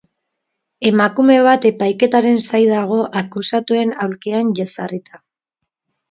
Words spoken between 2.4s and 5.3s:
zai dago akusatuen aulkian jezarrita.